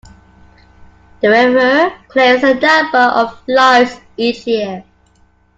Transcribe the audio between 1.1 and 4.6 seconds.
The river claims a number of lives each